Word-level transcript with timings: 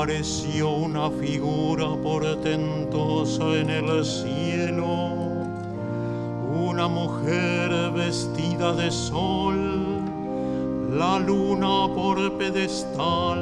apareció 0.00 0.70
una 0.70 1.10
figura 1.10 1.84
portentosa 2.02 3.44
en 3.58 3.68
el 3.68 4.02
cielo, 4.02 4.86
una 6.54 6.88
mujer 6.88 7.70
vestida 7.92 8.72
de 8.72 8.90
sol, 8.90 9.58
la 10.96 11.18
luna 11.18 11.94
por 11.94 12.38
pedestal, 12.38 13.40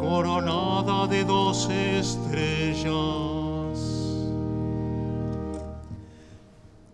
coronada 0.00 1.06
de 1.06 1.22
doce 1.22 2.00
estrellas. 2.00 2.88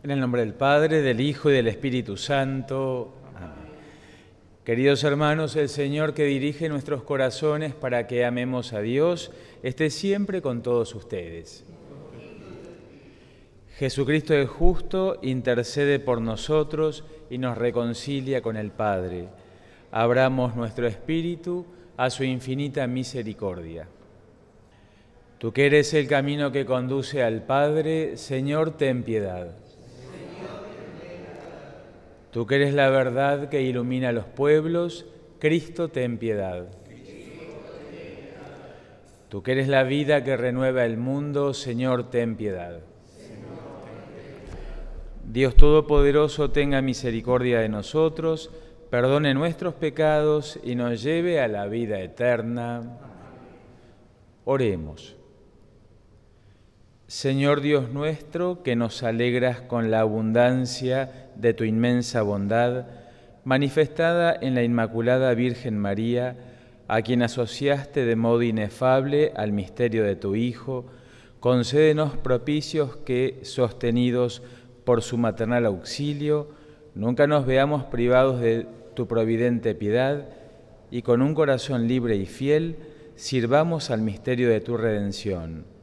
En 0.03 0.11
el 0.11 0.21
nombre 0.21 0.43
del 0.43 0.53
Padre, 0.53 1.01
del 1.01 1.23
Hijo 1.23 1.49
y 1.49 1.55
del 1.55 1.69
Espíritu 1.69 2.19
Santo. 2.19 3.24
Queridos 4.65 5.05
hermanos, 5.05 5.57
el 5.57 5.69
Señor 5.69 6.15
que 6.15 6.25
dirige 6.25 6.71
nuestros 6.71 7.03
corazones 7.03 7.75
para 7.75 8.07
que 8.07 8.25
amemos 8.25 8.73
a 8.73 8.81
Dios, 8.81 9.31
esté 9.63 9.91
siempre 9.91 10.41
con 10.41 10.63
todos 10.63 10.95
ustedes. 10.95 11.67
Jesucristo 13.77 14.33
el 14.33 14.47
justo 14.47 15.19
intercede 15.21 15.99
por 15.99 16.23
nosotros 16.23 17.05
y 17.29 17.37
nos 17.37 17.59
reconcilia 17.59 18.41
con 18.41 18.57
el 18.57 18.71
Padre. 18.71 19.29
Abramos 19.91 20.57
nuestro 20.57 20.87
espíritu 20.87 21.67
a 21.99 22.09
su 22.09 22.25
infinita 22.25 22.87
misericordia. 22.87 23.87
Tú 25.37 25.53
que 25.53 25.67
eres 25.67 25.93
el 25.93 26.09
camino 26.09 26.51
que 26.53 26.65
conduce 26.65 27.23
al 27.23 27.43
Padre, 27.43 28.17
Señor, 28.17 28.79
ten 28.79 29.03
piedad. 29.03 29.59
Tú 32.35 32.49
que 32.49 32.57
eres 32.57 32.75
la 32.75 32.91
verdad 32.91 33.49
que 33.49 33.63
ilumina 33.63 34.11
los 34.11 34.25
pueblos, 34.25 35.07
Cristo, 35.39 35.87
ten 35.87 36.19
piedad. 36.19 36.67
Tú 39.29 39.45
que 39.45 39.53
eres 39.53 39.69
la 39.69 39.85
vida 39.85 40.25
que 40.25 40.37
renueva 40.37 40.85
el 40.85 40.97
mundo, 40.97 41.55
Señor, 41.55 42.11
ten 42.11 42.35
piedad. 42.35 42.81
Dios 45.25 45.55
Todopoderoso 45.55 46.51
tenga 46.51 46.83
misericordia 46.83 47.61
de 47.61 47.69
nosotros, 47.69 48.51
perdone 48.91 49.33
nuestros 49.33 49.75
pecados 49.75 50.59
y 50.65 50.75
nos 50.75 51.05
lleve 51.05 51.41
a 51.41 51.47
la 51.47 51.69
vida 51.69 52.01
eterna. 52.01 52.99
Oremos. 54.45 55.15
Señor 57.07 57.61
Dios 57.61 57.91
nuestro, 57.91 58.63
que 58.63 58.77
nos 58.77 59.03
alegras 59.03 59.61
con 59.61 59.91
la 59.91 60.01
abundancia 60.01 61.29
de 61.37 61.53
tu 61.53 61.65
inmensa 61.65 62.23
bondad, 62.23 62.87
manifestada 63.45 64.35
en 64.41 64.55
la 64.55 64.63
Inmaculada 64.63 65.35
Virgen 65.35 65.79
María, 65.79 66.39
a 66.89 67.03
quien 67.03 67.23
asociaste 67.23 68.07
de 68.07 68.17
modo 68.17 68.43
inefable 68.43 69.33
al 69.37 69.53
misterio 69.53 70.03
de 70.03 70.17
tu 70.17 70.35
Hijo, 70.35 70.87
concédenos 71.41 72.17
propicios 72.17 72.97
que, 72.97 73.41
sostenidos 73.43 74.43
por 74.87 75.03
su 75.03 75.19
maternal 75.19 75.67
auxilio, 75.67 76.49
nunca 76.95 77.27
nos 77.27 77.45
veamos 77.45 77.85
privados 77.85 78.41
de 78.41 78.67
tu 78.95 79.07
providente 79.07 79.75
piedad 79.75 80.25
y 80.91 81.03
con 81.03 81.21
un 81.21 81.35
corazón 81.35 81.87
libre 81.87 82.17
y 82.17 82.25
fiel 82.25 82.77
sirvamos 83.15 83.91
al 83.91 84.01
misterio 84.01 84.49
de 84.49 84.63
tu 84.63 84.79
redención 84.79 85.74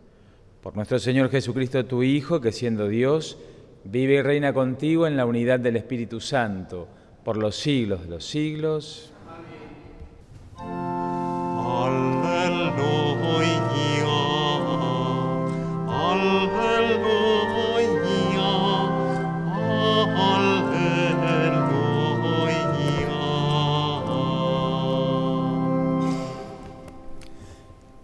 por 0.62 0.76
nuestro 0.76 1.00
Señor 1.00 1.30
Jesucristo, 1.30 1.86
tu 1.86 2.04
Hijo, 2.04 2.40
que 2.40 2.52
siendo 2.52 2.88
Dios, 2.88 3.38
vive 3.84 4.16
y 4.16 4.22
reina 4.22 4.54
contigo 4.54 5.08
en 5.08 5.18
la 5.18 5.26
unidad 5.26 5.60
del 5.60 5.76
Espíritu 5.76 6.20
Santo, 6.20 6.88
por 7.24 7.38
los 7.38 7.56
siglos 7.56 8.04
de 8.04 8.10
los 8.10 8.26
siglos. 8.26 9.12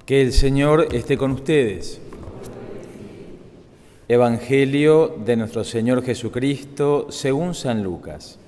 Que 0.05 0.21
el 0.21 0.31
Señor 0.31 0.87
esté 0.93 1.17
con 1.17 1.31
ustedes. 1.31 2.01
Evangelio 4.09 5.17
de 5.25 5.35
nuestro 5.35 5.65
Señor 5.65 6.01
Jesucristo 6.01 7.07
según 7.09 7.53
San 7.53 7.83
Lucas. 7.83 8.39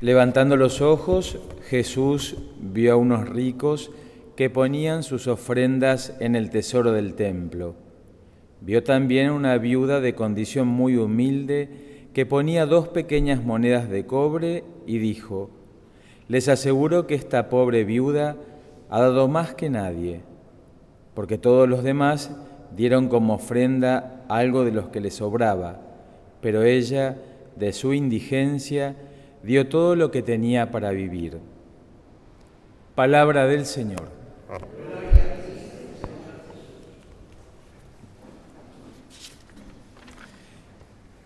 Levantando 0.00 0.56
los 0.56 0.80
ojos, 0.80 1.38
Jesús 1.68 2.36
vio 2.60 2.92
a 2.92 2.96
unos 2.96 3.28
ricos 3.28 3.90
que 4.36 4.48
ponían 4.48 5.02
sus 5.02 5.26
ofrendas 5.26 6.14
en 6.20 6.36
el 6.36 6.50
tesoro 6.50 6.92
del 6.92 7.14
templo. 7.14 7.74
Vio 8.60 8.84
también 8.84 9.32
una 9.32 9.58
viuda 9.58 10.00
de 10.00 10.14
condición 10.14 10.68
muy 10.68 10.96
humilde 10.98 11.68
que 12.14 12.26
ponía 12.26 12.64
dos 12.64 12.86
pequeñas 12.86 13.42
monedas 13.42 13.90
de 13.90 14.06
cobre 14.06 14.62
y 14.86 14.98
dijo, 14.98 15.50
les 16.28 16.46
aseguro 16.46 17.08
que 17.08 17.16
esta 17.16 17.48
pobre 17.48 17.82
viuda 17.82 18.36
ha 18.92 19.00
dado 19.00 19.26
más 19.26 19.54
que 19.54 19.70
nadie, 19.70 20.20
porque 21.14 21.38
todos 21.38 21.66
los 21.66 21.82
demás 21.82 22.30
dieron 22.76 23.08
como 23.08 23.36
ofrenda 23.36 24.20
algo 24.28 24.66
de 24.66 24.70
los 24.70 24.88
que 24.88 25.00
le 25.00 25.10
sobraba, 25.10 25.80
pero 26.42 26.62
ella, 26.62 27.16
de 27.56 27.72
su 27.72 27.94
indigencia, 27.94 28.94
dio 29.42 29.66
todo 29.66 29.96
lo 29.96 30.10
que 30.10 30.20
tenía 30.20 30.70
para 30.70 30.90
vivir. 30.90 31.38
Palabra 32.94 33.46
del 33.46 33.64
Señor. 33.64 34.10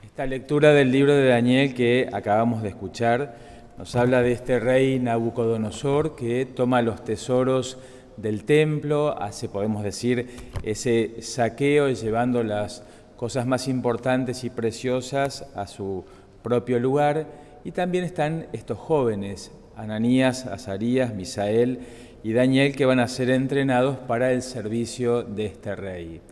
Esta 0.05 0.25
lectura 0.25 0.73
del 0.73 0.93
libro 0.93 1.17
de 1.17 1.27
Daniel 1.27 1.75
que 1.75 2.09
acabamos 2.13 2.63
de 2.63 2.69
escuchar 2.69 3.46
nos 3.79 3.95
habla 3.95 4.23
de 4.23 4.33
este 4.33 4.59
rey 4.59 4.99
Nabucodonosor 4.99 6.17
que 6.17 6.47
toma 6.47 6.81
los 6.81 7.05
tesoros 7.05 7.79
del 8.17 8.45
templo, 8.45 9.21
hace, 9.21 9.51
podemos 9.51 9.83
decir, 9.83 10.29
ese 10.63 11.21
saqueo 11.21 11.91
llevando 11.91 12.43
las 12.43 12.85
cosas 13.17 13.47
más 13.47 13.69
importantes 13.69 14.45
y 14.45 14.51
preciosas 14.51 15.47
a 15.55 15.67
su 15.67 16.05
propio 16.43 16.79
lugar. 16.79 17.27
Y 17.65 17.73
también 17.73 18.05
están 18.05 18.47
estos 18.55 18.79
jóvenes, 18.79 19.53
Ananías, 19.77 20.47
Azarías, 20.47 21.15
Misael 21.15 21.81
y 22.23 22.33
Daniel, 22.33 22.75
que 22.75 22.87
van 22.87 23.01
a 23.01 23.09
ser 23.09 23.29
entrenados 23.29 23.99
para 23.99 24.33
el 24.33 24.41
servicio 24.41 25.23
de 25.23 25.47
este 25.47 25.77
rey. 25.77 26.23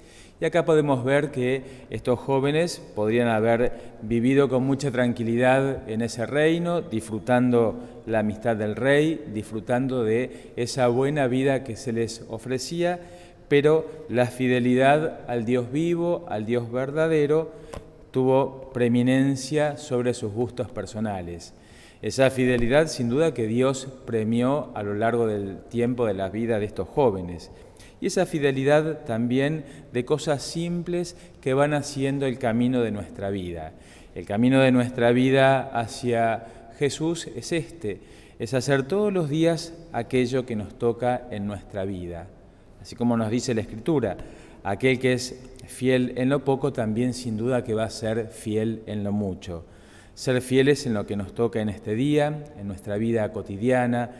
Y 0.41 0.45
acá 0.45 0.65
podemos 0.65 1.05
ver 1.05 1.31
que 1.31 1.63
estos 1.91 2.19
jóvenes 2.19 2.83
podrían 2.95 3.29
haber 3.29 3.95
vivido 4.03 4.49
con 4.49 4.65
mucha 4.65 4.91
tranquilidad 4.91 5.89
en 5.89 6.03
ese 6.03 6.27
reino, 6.27 6.81
disfrutando 6.81 7.77
la 8.07 8.19
amistad 8.19 8.57
del 8.57 8.75
rey, 8.75 9.25
disfrutando 9.33 10.03
de 10.03 10.53
esa 10.57 10.89
buena 10.89 11.29
vida 11.29 11.63
que 11.63 11.77
se 11.77 11.93
les 11.93 12.25
ofrecía, 12.29 13.01
pero 13.49 13.87
la 14.09 14.27
fidelidad 14.27 15.21
al 15.29 15.45
Dios 15.45 15.71
vivo, 15.71 16.27
al 16.29 16.47
Dios 16.47 16.71
verdadero, 16.71 17.53
tuvo 18.11 18.73
preeminencia 18.73 19.77
sobre 19.77 20.15
sus 20.15 20.33
gustos 20.33 20.69
personales. 20.71 21.55
Esa 22.03 22.29
fidelidad 22.31 22.89
sin 22.89 23.09
duda 23.09 23.35
que 23.35 23.47
Dios 23.47 23.89
premió 24.05 24.71
a 24.75 24.83
lo 24.83 24.95
largo 24.95 25.27
del 25.27 25.59
tiempo 25.69 26.07
de 26.07 26.15
la 26.15 26.29
vida 26.29 26.59
de 26.59 26.67
estos 26.67 26.89
jóvenes 26.89 27.51
y 28.05 28.09
esa 28.09 28.27
fidelidad 28.27 29.07
también 29.07 29.65
de 29.95 30.05
cosas 30.05 30.43
simples 30.43 31.17
que 31.41 31.55
van 31.55 31.73
haciendo 31.73 32.27
el 32.27 32.39
camino 32.39 32.83
de 32.83 32.91
nuestra 32.91 33.31
vida. 33.31 33.73
El 34.15 34.27
camino 34.27 34.61
de 34.61 34.73
nuestra 34.73 35.11
vida 35.13 35.71
hacia 35.73 36.45
Jesús 36.79 37.29
es 37.35 37.53
este, 37.53 38.01
es 38.39 38.53
hacer 38.53 38.83
todos 38.83 39.11
los 39.11 39.31
días 39.31 39.73
aquello 39.95 40.45
que 40.45 40.55
nos 40.55 40.79
toca 40.79 41.29
en 41.31 41.47
nuestra 41.47 41.87
vida. 41.87 42.27
Así 42.83 42.95
como 42.95 43.17
nos 43.17 43.31
dice 43.31 43.55
la 43.55 43.63
Escritura, 43.63 44.19
aquel 44.65 44.99
que 44.99 45.15
es 45.15 45.41
fiel 45.67 46.13
en 46.17 46.29
lo 46.29 46.45
poco 46.45 46.75
también 46.75 47.15
sin 47.15 47.39
duda 47.39 47.65
que 47.65 47.73
va 47.73 47.85
a 47.85 47.91
ser 47.91 48.27
fiel 48.27 48.83
en 48.85 49.03
lo 49.03 49.13
mucho. 49.13 49.65
Ser 50.15 50.43
fieles 50.43 50.85
en 50.85 50.93
lo 50.93 51.07
que 51.07 51.17
nos 51.17 51.35
toca 51.35 51.63
en 51.63 51.71
este 51.71 51.95
día, 51.95 52.45
en 52.61 52.69
nuestra 52.69 52.99
vida 52.99 53.33
cotidiana, 53.33 54.11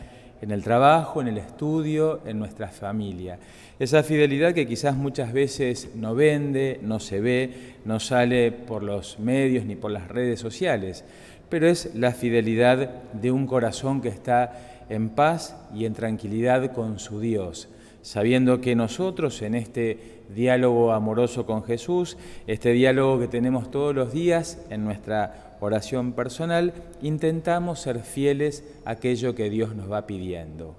en 0.41 0.51
el 0.51 0.63
trabajo, 0.63 1.21
en 1.21 1.27
el 1.27 1.37
estudio, 1.37 2.21
en 2.25 2.39
nuestra 2.39 2.67
familia. 2.67 3.39
Esa 3.79 4.03
fidelidad 4.03 4.53
que 4.53 4.67
quizás 4.67 4.95
muchas 4.95 5.33
veces 5.33 5.89
no 5.95 6.15
vende, 6.15 6.79
no 6.81 6.99
se 6.99 7.19
ve, 7.19 7.75
no 7.85 7.99
sale 7.99 8.51
por 8.51 8.83
los 8.83 9.19
medios 9.19 9.65
ni 9.65 9.75
por 9.75 9.91
las 9.91 10.07
redes 10.07 10.39
sociales, 10.39 11.03
pero 11.49 11.67
es 11.67 11.93
la 11.95 12.11
fidelidad 12.11 13.03
de 13.13 13.31
un 13.31 13.47
corazón 13.47 14.01
que 14.01 14.09
está 14.09 14.85
en 14.89 15.09
paz 15.09 15.55
y 15.73 15.85
en 15.85 15.93
tranquilidad 15.93 16.71
con 16.73 16.99
su 16.99 17.19
Dios, 17.19 17.69
sabiendo 18.05 18.61
que 18.61 18.75
nosotros 18.75 19.41
en 19.41 19.55
este 19.55 20.21
diálogo 20.29 20.93
amoroso 20.93 21.47
con 21.47 21.63
Jesús, 21.63 22.17
este 22.45 22.71
diálogo 22.71 23.19
que 23.19 23.27
tenemos 23.27 23.71
todos 23.71 23.95
los 23.95 24.13
días 24.13 24.63
en 24.69 24.85
nuestra 24.85 25.57
oración 25.59 26.13
personal, 26.13 26.75
intentamos 27.01 27.79
ser 27.79 28.01
fieles 28.01 28.63
a 28.85 28.91
aquello 28.91 29.33
que 29.33 29.49
Dios 29.49 29.75
nos 29.75 29.91
va 29.91 30.05
pidiendo. 30.05 30.75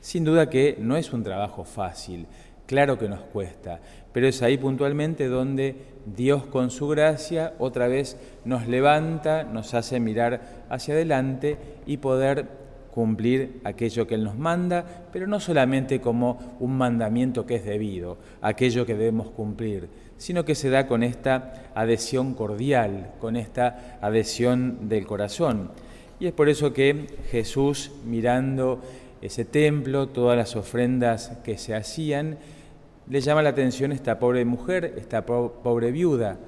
Sin 0.00 0.24
duda 0.24 0.48
que 0.48 0.78
no 0.80 0.96
es 0.96 1.12
un 1.12 1.22
trabajo 1.22 1.64
fácil, 1.64 2.26
claro 2.64 2.98
que 2.98 3.10
nos 3.10 3.20
cuesta, 3.20 3.80
pero 4.14 4.26
es 4.26 4.40
ahí 4.40 4.56
puntualmente 4.56 5.28
donde 5.28 5.76
Dios 6.06 6.46
con 6.46 6.70
su 6.70 6.88
gracia 6.88 7.52
otra 7.58 7.88
vez 7.88 8.16
nos 8.46 8.66
levanta, 8.66 9.44
nos 9.44 9.74
hace 9.74 10.00
mirar 10.00 10.64
hacia 10.70 10.94
adelante 10.94 11.58
y 11.84 11.98
poder 11.98 12.59
cumplir 12.92 13.60
aquello 13.64 14.06
que 14.06 14.14
Él 14.16 14.24
nos 14.24 14.36
manda, 14.36 14.84
pero 15.12 15.26
no 15.26 15.40
solamente 15.40 16.00
como 16.00 16.56
un 16.60 16.76
mandamiento 16.76 17.46
que 17.46 17.56
es 17.56 17.64
debido, 17.64 18.18
aquello 18.42 18.84
que 18.86 18.94
debemos 18.94 19.30
cumplir, 19.30 19.88
sino 20.16 20.44
que 20.44 20.54
se 20.54 20.70
da 20.70 20.86
con 20.86 21.02
esta 21.02 21.70
adhesión 21.74 22.34
cordial, 22.34 23.12
con 23.20 23.36
esta 23.36 23.98
adhesión 24.00 24.88
del 24.88 25.06
corazón. 25.06 25.70
Y 26.18 26.26
es 26.26 26.32
por 26.32 26.48
eso 26.48 26.72
que 26.72 27.06
Jesús, 27.30 27.92
mirando 28.04 28.80
ese 29.22 29.44
templo, 29.44 30.08
todas 30.08 30.36
las 30.36 30.56
ofrendas 30.56 31.38
que 31.44 31.56
se 31.56 31.74
hacían, 31.74 32.38
le 33.08 33.20
llama 33.20 33.42
la 33.42 33.50
atención 33.50 33.92
esta 33.92 34.18
pobre 34.18 34.44
mujer, 34.44 34.94
esta 34.98 35.24
pobre 35.24 35.90
viuda, 35.90 36.38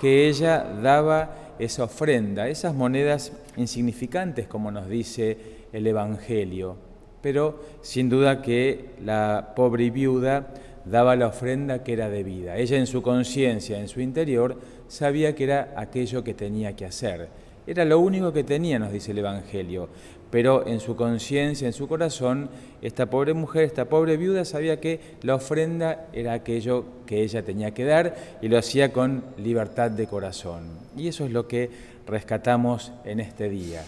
que 0.00 0.28
ella 0.28 0.64
daba 0.82 1.54
esa 1.58 1.84
ofrenda, 1.84 2.48
esas 2.48 2.74
monedas 2.74 3.32
insignificantes, 3.56 4.48
como 4.48 4.70
nos 4.70 4.88
dice 4.88 5.61
el 5.72 5.86
Evangelio. 5.86 6.76
Pero 7.20 7.60
sin 7.82 8.08
duda 8.08 8.42
que 8.42 8.90
la 9.04 9.52
pobre 9.54 9.90
viuda 9.90 10.48
daba 10.84 11.16
la 11.16 11.28
ofrenda 11.28 11.82
que 11.84 11.92
era 11.92 12.08
debida. 12.08 12.56
Ella 12.56 12.76
en 12.76 12.86
su 12.86 13.02
conciencia, 13.02 13.78
en 13.78 13.88
su 13.88 14.00
interior, 14.00 14.58
sabía 14.88 15.34
que 15.34 15.44
era 15.44 15.74
aquello 15.76 16.24
que 16.24 16.34
tenía 16.34 16.74
que 16.74 16.84
hacer. 16.84 17.28
Era 17.66 17.84
lo 17.84 18.00
único 18.00 18.32
que 18.32 18.42
tenía, 18.42 18.78
nos 18.80 18.92
dice 18.92 19.12
el 19.12 19.18
Evangelio. 19.18 19.88
Pero 20.32 20.66
en 20.66 20.80
su 20.80 20.96
conciencia, 20.96 21.66
en 21.66 21.74
su 21.74 21.86
corazón, 21.86 22.48
esta 22.80 23.06
pobre 23.06 23.34
mujer, 23.34 23.64
esta 23.64 23.84
pobre 23.84 24.16
viuda 24.16 24.44
sabía 24.44 24.80
que 24.80 24.98
la 25.20 25.34
ofrenda 25.34 26.08
era 26.12 26.32
aquello 26.32 26.84
que 27.06 27.22
ella 27.22 27.44
tenía 27.44 27.72
que 27.72 27.84
dar 27.84 28.16
y 28.40 28.48
lo 28.48 28.58
hacía 28.58 28.92
con 28.92 29.22
libertad 29.36 29.90
de 29.90 30.06
corazón. 30.06 30.70
Y 30.96 31.06
eso 31.06 31.26
es 31.26 31.32
lo 31.32 31.46
que 31.46 31.70
rescatamos 32.06 32.92
en 33.04 33.20
este 33.20 33.48
día 33.50 33.84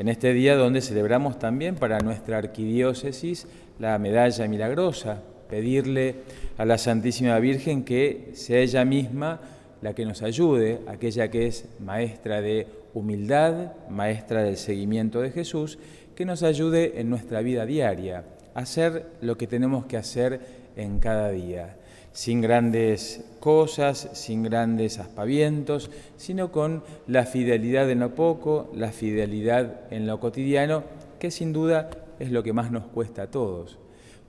en 0.00 0.08
este 0.08 0.32
día 0.32 0.56
donde 0.56 0.80
celebramos 0.80 1.38
también 1.38 1.74
para 1.74 1.98
nuestra 1.98 2.38
arquidiócesis 2.38 3.46
la 3.78 3.98
medalla 3.98 4.48
milagrosa, 4.48 5.20
pedirle 5.50 6.14
a 6.56 6.64
la 6.64 6.78
Santísima 6.78 7.38
Virgen 7.38 7.84
que 7.84 8.30
sea 8.32 8.60
ella 8.60 8.82
misma 8.86 9.42
la 9.82 9.92
que 9.92 10.06
nos 10.06 10.22
ayude, 10.22 10.80
aquella 10.86 11.30
que 11.30 11.48
es 11.48 11.66
maestra 11.80 12.40
de 12.40 12.66
humildad, 12.94 13.72
maestra 13.90 14.42
del 14.42 14.56
seguimiento 14.56 15.20
de 15.20 15.32
Jesús, 15.32 15.78
que 16.16 16.24
nos 16.24 16.42
ayude 16.44 16.98
en 16.98 17.10
nuestra 17.10 17.42
vida 17.42 17.66
diaria, 17.66 18.24
a 18.54 18.60
hacer 18.60 19.04
lo 19.20 19.36
que 19.36 19.46
tenemos 19.46 19.84
que 19.84 19.98
hacer 19.98 20.40
en 20.76 20.98
cada 20.98 21.28
día 21.28 21.76
sin 22.12 22.40
grandes 22.40 23.24
cosas, 23.40 24.10
sin 24.12 24.42
grandes 24.42 24.98
aspavientos, 24.98 25.90
sino 26.16 26.50
con 26.52 26.82
la 27.06 27.24
fidelidad 27.24 27.90
en 27.90 28.00
lo 28.00 28.14
poco, 28.14 28.70
la 28.74 28.92
fidelidad 28.92 29.82
en 29.90 30.06
lo 30.06 30.20
cotidiano, 30.20 30.84
que 31.18 31.30
sin 31.30 31.52
duda 31.52 31.90
es 32.18 32.30
lo 32.30 32.42
que 32.42 32.52
más 32.52 32.70
nos 32.70 32.86
cuesta 32.86 33.22
a 33.22 33.30
todos. 33.30 33.78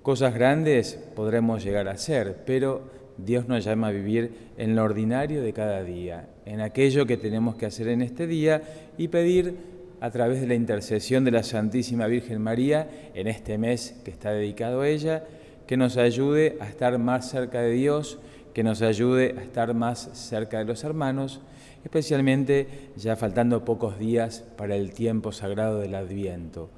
Cosas 0.02 0.34
grandes 0.34 0.98
podremos 1.16 1.64
llegar 1.64 1.88
a 1.88 1.92
hacer, 1.92 2.44
pero 2.46 2.82
Dios 3.18 3.48
nos 3.48 3.64
llama 3.64 3.88
a 3.88 3.92
vivir 3.92 4.50
en 4.58 4.76
lo 4.76 4.84
ordinario 4.84 5.44
de 5.44 5.54
cada 5.54 5.84
día, 5.84 6.30
en 6.46 6.62
aquello 6.62 7.06
que 7.06 7.18
tenemos 7.18 7.56
que 7.56 7.66
hacer 7.66 7.88
en 7.88 8.02
este 8.02 8.26
día 8.26 8.62
y 8.98 9.10
pedir 9.10 9.56
a 10.00 10.10
través 10.10 10.42
de 10.42 10.48
la 10.48 10.56
intercesión 10.56 11.24
de 11.24 11.32
la 11.32 11.44
Santísima 11.44 12.08
Virgen 12.08 12.42
María 12.42 12.90
en 13.14 13.28
este 13.28 13.60
mes 13.60 13.96
que 14.04 14.10
está 14.10 14.32
dedicado 14.32 14.82
a 14.82 14.90
ella, 14.90 15.24
que 15.72 15.78
nos 15.78 15.96
ayude 15.96 16.58
a 16.60 16.68
estar 16.68 17.00
más 17.00 17.30
cerca 17.30 17.62
de 17.62 17.72
Dios, 17.72 18.20
que 18.54 18.62
nos 18.62 18.82
ayude 18.82 19.36
a 19.38 19.42
estar 19.42 19.74
más 19.74 20.10
cerca 20.12 20.58
de 20.58 20.66
los 20.66 20.84
hermanos, 20.84 21.40
especialmente 21.86 22.92
ya 22.98 23.16
faltando 23.16 23.64
pocos 23.64 23.98
días 23.98 24.44
para 24.58 24.76
el 24.76 24.92
tiempo 24.92 25.32
sagrado 25.32 25.80
del 25.80 25.96
Adviento, 25.96 26.70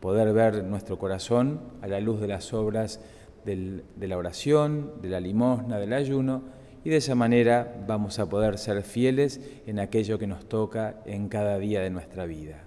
poder 0.00 0.32
ver 0.32 0.64
nuestro 0.64 0.98
corazón 0.98 1.60
a 1.80 1.86
la 1.86 2.00
luz 2.00 2.20
de 2.20 2.26
las 2.26 2.52
obras 2.52 2.98
de 3.44 4.08
la 4.08 4.18
oración, 4.18 4.94
de 5.00 5.10
la 5.10 5.20
limosna, 5.20 5.78
del 5.78 5.92
ayuno, 5.92 6.42
y 6.82 6.90
de 6.90 6.96
esa 6.96 7.14
manera 7.14 7.84
vamos 7.86 8.18
a 8.18 8.28
poder 8.28 8.58
ser 8.58 8.82
fieles 8.82 9.40
en 9.68 9.78
aquello 9.78 10.18
que 10.18 10.26
nos 10.26 10.48
toca 10.48 11.02
en 11.06 11.28
cada 11.28 11.56
día 11.60 11.82
de 11.82 11.90
nuestra 11.90 12.26
vida. 12.26 12.64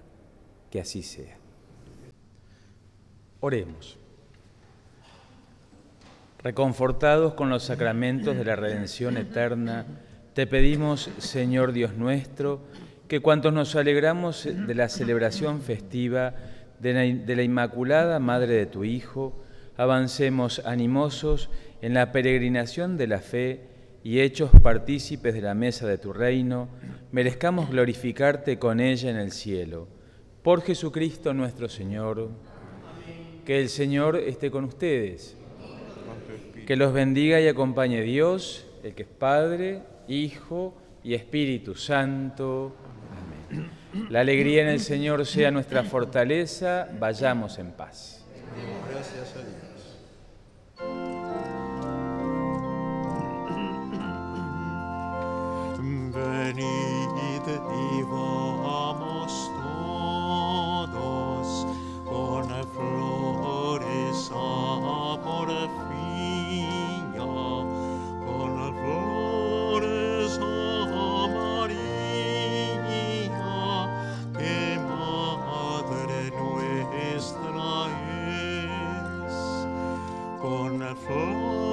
Que 0.70 0.80
así 0.80 1.02
sea. 1.02 1.36
Oremos. 3.40 3.98
Reconfortados 6.44 7.32
con 7.32 7.48
los 7.48 7.62
sacramentos 7.62 8.36
de 8.36 8.44
la 8.44 8.54
redención 8.54 9.16
eterna, 9.16 9.86
te 10.34 10.46
pedimos, 10.46 11.08
Señor 11.16 11.72
Dios 11.72 11.94
nuestro, 11.94 12.60
que 13.08 13.20
cuantos 13.20 13.54
nos 13.54 13.74
alegramos 13.76 14.44
de 14.44 14.74
la 14.74 14.90
celebración 14.90 15.62
festiva 15.62 16.34
de 16.80 17.34
la, 17.34 17.42
Inmaculada 17.42 18.18
Madre 18.18 18.56
de 18.56 18.66
tu 18.66 18.84
Hijo, 18.84 19.42
avancemos 19.78 20.60
animosos 20.66 21.48
en 21.80 21.94
la 21.94 22.12
peregrinación 22.12 22.98
de 22.98 23.06
la 23.06 23.20
fe 23.20 23.62
y 24.02 24.20
hechos 24.20 24.50
partícipes 24.62 25.32
de 25.32 25.40
la 25.40 25.54
mesa 25.54 25.86
de 25.86 25.96
tu 25.96 26.12
reino, 26.12 26.68
merezcamos 27.10 27.70
glorificarte 27.70 28.58
con 28.58 28.80
ella 28.80 29.08
en 29.08 29.16
el 29.16 29.32
cielo. 29.32 29.88
Por 30.42 30.60
Jesucristo 30.60 31.32
nuestro 31.32 31.70
Señor, 31.70 32.28
que 33.46 33.62
el 33.62 33.70
Señor 33.70 34.16
esté 34.16 34.50
con 34.50 34.64
ustedes 34.64 35.38
que 36.64 36.76
los 36.76 36.92
bendiga 36.92 37.40
y 37.40 37.48
acompañe 37.48 38.02
Dios, 38.02 38.66
el 38.82 38.94
que 38.94 39.02
es 39.02 39.08
Padre, 39.08 39.82
Hijo 40.08 40.74
y 41.02 41.14
Espíritu 41.14 41.74
Santo. 41.74 42.74
Amén. 43.52 43.70
La 44.10 44.20
alegría 44.20 44.62
en 44.62 44.68
el 44.68 44.80
Señor 44.80 45.24
sea 45.26 45.50
nuestra 45.50 45.84
fortaleza. 45.84 46.88
Vayamos 46.98 47.58
en 47.58 47.72
paz. 47.72 48.24
Gracias 48.90 49.36
a 49.36 49.40
Dios. 49.40 49.63
careful. 80.94 81.63